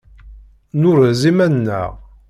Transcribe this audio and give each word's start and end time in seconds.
Nurez 0.79 1.21
iman-nneɣ. 1.29 1.91